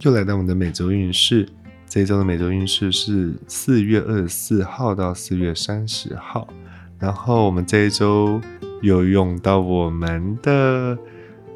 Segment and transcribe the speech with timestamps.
[0.00, 1.46] 又来到我们的每周运势。
[1.86, 6.48] 这一周的每周运势是四月二十四号到四月三十号。
[6.98, 8.40] 然后我们这一周
[8.80, 10.96] 又用到我们的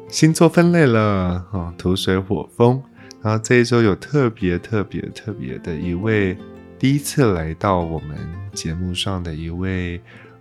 [0.09, 2.79] 星座分类了，哈，土水火风。
[3.23, 6.37] 然后这一周有特别特别特别的一位
[6.77, 8.15] 第一次来到我们
[8.53, 9.99] 节目上的一位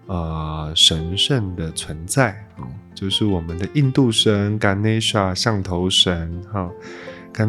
[0.09, 6.71] 呃神圣的存在，哦，就是我们的印度神 Ganesha 象头神，哈。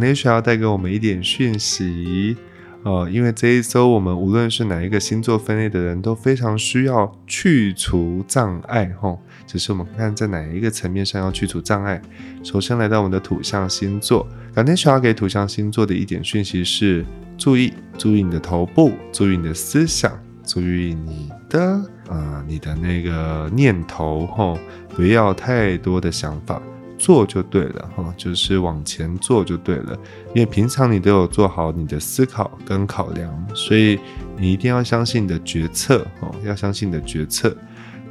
[0.01, 2.35] 定需要带给我们一点讯息，
[2.83, 12.01] 呃，因为这一周我们无论是哪一个星座分类的人都非常需要去除障碍，吼，只是我们看在哪一个层面上要去除障碍。
[12.43, 17.05] 首先来到我们的土象星座，肯定需要给土象星座的一点讯息是：
[17.37, 20.11] 注意，注意你的头部，注意你的思想，
[20.43, 24.57] 注意你的，呃，你的那个念头，吼，
[24.95, 26.59] 不要太多的想法。
[26.97, 29.97] 做就对了哈，就是往前做就对了，
[30.33, 33.99] 因为平常你都有做好你的思考跟考量，所以
[34.37, 37.55] 你一定要相信你的决策哦，要相信你的决策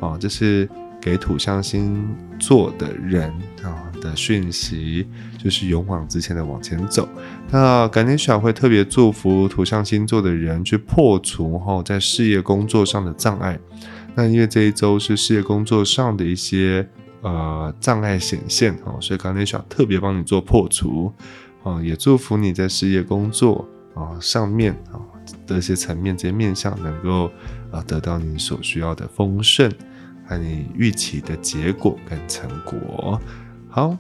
[0.01, 0.69] 哦，这是
[1.01, 3.31] 给土象星座的人
[3.63, 5.09] 啊的讯息，
[5.43, 7.09] 就是勇往直前的往前走。
[7.51, 13.59] 那感天小会特别祝福土象星座的人去破除哈在事业工作上的障碍。
[14.15, 16.87] 那因为这一周是事业工作上的一些。
[17.25, 21.11] 呃，障碍显现哦，所以刚才想特别帮你做破除
[21.63, 25.01] 哦，也祝福你在事业工作啊上面啊
[25.47, 27.31] 的一些层面、这些面向，能够
[27.71, 29.73] 啊得到你所需要的丰盛
[30.27, 33.19] 和你预期的结果跟成果。
[33.71, 33.97] 好，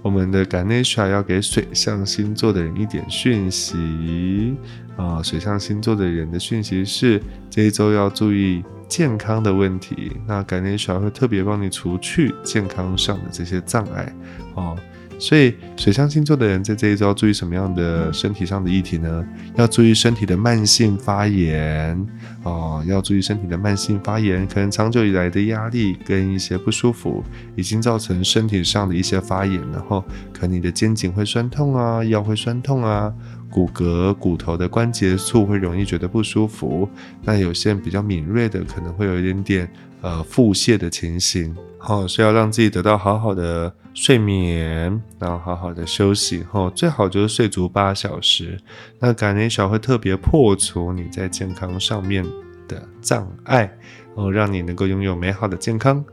[0.00, 4.56] 我们的 Ganesh 要给水象星座的人一点讯息
[4.96, 8.64] 啊，水象星座的人的讯息是这一周要注意。
[8.92, 14.14] 健康的问题，那感恩小会特别帮你除去健康上的这些障碍
[14.54, 14.76] 哦。
[15.22, 19.24] 所以水象星座的人在这一周要注意什么样的身体上的议题呢？
[19.54, 21.96] 要注意身体的慢性发炎
[22.42, 27.22] 哦，要注意身体的慢性发炎，可能长久以来的压力跟一些不舒服，
[27.54, 33.14] 已经造成身体上的一些发炎，然后可能你的肩颈会酸痛啊，腰会酸痛啊。
[33.48, 36.88] 骨骼、骨头的关节处会容易觉得不舒服，
[37.22, 39.70] 那有些人比较敏锐的，可能会有一点点
[40.02, 41.56] 呃腹泻的情形。
[41.78, 46.44] 好，是要让自己得到好好的睡眠，然后好好的休息。
[46.44, 48.56] 后最好就是睡足八小时。
[49.00, 52.24] 那感恩小会特别破除你在健康上面
[52.68, 53.76] 的障碍，
[54.14, 56.04] 哦，让你能够拥有美好的健康。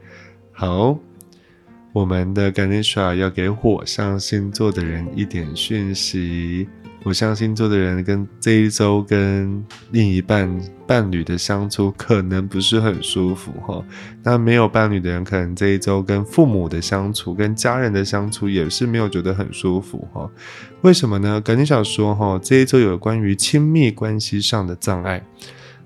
[0.51, 0.97] 好，
[1.93, 6.67] 我们的感恩小要给火象星座的人一点讯息。
[7.03, 13.81] 我相星座的人跟这一周跟另一半伴侣的相处可能不是很舒服哈。
[14.21, 20.29] 那没有伴侣的人，可能这一周跟父母的相处、跟家人的相处也是没有觉得很舒服哈。
[20.81, 21.39] 为什么呢？
[21.39, 25.23] 赶紧想说哈，这一周有关于亲密关系上的障碍，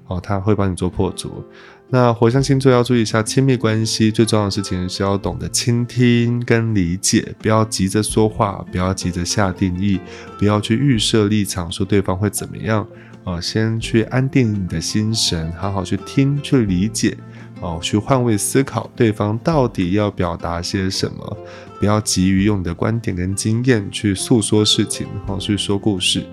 [0.08, 1.44] 哦，他会帮你做破除。
[1.90, 10.00] 那火象星座要注意一下亲密关系，最重要的事情是要懂得倾听跟理解，不要急着说话，不要急着下定义，
[10.40, 12.88] 不要去预设立场，说对方会怎么样
[13.24, 13.40] 啊？
[13.40, 17.16] 先去安定你的心神，好好去听，去理解，
[17.62, 21.38] 哦，去换位思考，对方到底要表达些什么？
[21.80, 26.26] 不要急于用你的观点跟经验去诉说事情，好去说故事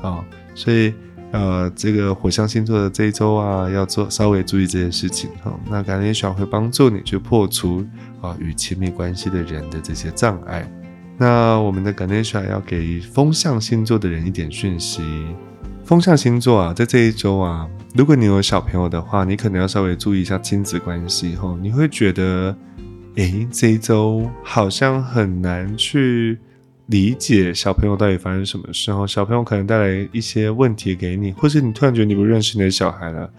[0.00, 0.94] 啊，所以。
[1.30, 5.52] 呃，这个火象星座的这一周啊，要做稍微注意这件事情哈。
[5.68, 7.84] 那感恩小会帮助你去破除
[8.22, 10.66] 啊与亲密关系的人的这些障碍。
[11.18, 15.02] 那我们的感恩小要给风象星座的人一点讯息。
[15.84, 21.58] 风象星座啊，在这一周啊，如果你有小朋友的话，你可能要稍微注意一下亲子关系哈。
[21.60, 22.56] 你会觉得，
[23.16, 26.38] 诶，这一周好像很难去。
[26.88, 33.30] 理解小朋友到底发生什么事后，小朋友可能带来一些问题给你，或是你突然觉得你不认识你的小孩了，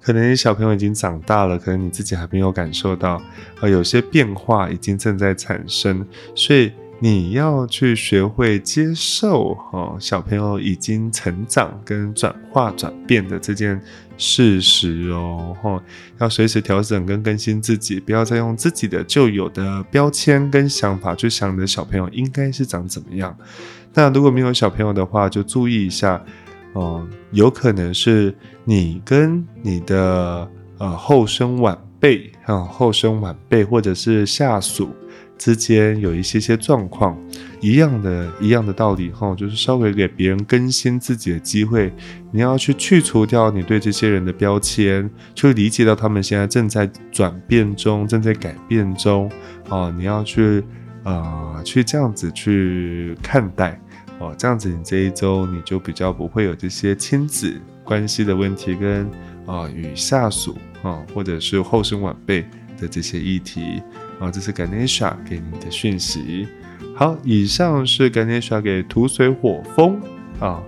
[0.00, 3.22] 可能你小朋友已经长大了，可能你自己还没有感受到，
[3.60, 6.72] 呃，有些变化已经正在产生，所以。
[7.02, 13.82] 你要去学会接受，哈，小朋友已经成长跟转化转变的这件
[14.16, 15.82] 事实哦，哈，
[16.20, 23.36] 要随时调整跟更新自己，不要再用自己的旧有的标签跟想法去想你的小朋友应该是长怎么样。
[23.94, 26.24] 那如果没有小朋友的话，就注意一下，
[26.74, 28.32] 哦，有可能是
[28.64, 30.48] 你跟你的
[30.78, 34.90] 呃后生晚辈啊，后生晚辈或者是下属。
[35.38, 37.18] 之间有一些些状况，
[37.60, 41.92] 一样的一样的道理哈，就是稍微给别人更新自己的机会。
[42.30, 49.28] 你要去去除掉你对这些人的标签，去理解到他们现在正在转变中，正在改变中。
[49.68, 50.62] 哦，你要去
[51.02, 53.80] 呃去这样子去看待
[54.22, 59.10] 哦，这样子你这一周你就比较不会有这些亲子关系的问题跟
[59.46, 62.46] 啊与下属啊或者是后生晚辈
[62.78, 63.82] 的这些议题
[64.20, 66.46] 啊，这是 Ganesha 给你的讯息。
[66.94, 70.00] 好，以上是 Ganesha 给土水火风
[70.38, 70.62] 啊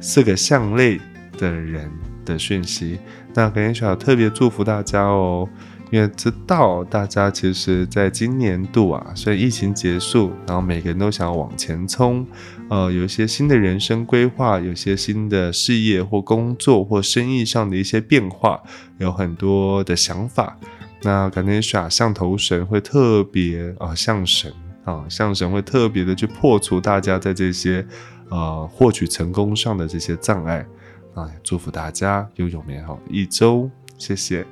[0.00, 0.98] 四个相类
[1.36, 1.90] 的人
[2.24, 2.98] 的讯息。
[3.34, 5.46] 那 Ganesha 特别祝福大家哦。
[5.94, 12.26] 因为知道大家其实在今年度啊，虽然疫情结束，然后每个人都想要往前冲，
[12.68, 18.60] 呃，有一些新的人生规划，有些新的事业或工作或生意上的一些变化，
[18.98, 20.58] 有很多的想法。
[21.02, 24.52] 那感觉耍象头神会特别啊，象神
[24.82, 27.86] 啊，象神会特别的去破除大家在这些
[28.30, 30.66] 呃获取成功上的这些障碍
[31.14, 34.44] 啊，祝福大家拥有美好一周，谢谢。